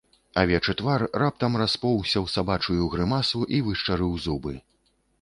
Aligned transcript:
Авечы 0.43 0.73
твар 0.79 1.05
раптам 1.25 1.59
распоўзся 1.63 2.17
ў 2.25 2.39
сабачую 2.39 2.91
грымасу 2.97 3.47
і 3.59 3.63
вышчарыў 3.71 4.21
зубы. 4.29 4.61